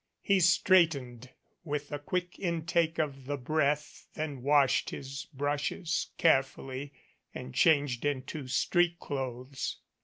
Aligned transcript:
He 0.23 0.39
straight 0.39 0.93
ened 0.93 1.29
with 1.63 1.91
a 1.91 1.99
quick 1.99 2.39
intake 2.39 2.97
of 2.97 3.25
the 3.25 3.37
breath, 3.37 4.07
then 4.15 4.41
washed 4.41 4.89
his 4.89 5.25
brushes 5.31 6.09
carefully 6.17 6.91
and 7.35 7.53
changed 7.53 8.03
into 8.03 8.47
street 8.47 8.97
clothes. 8.97 9.77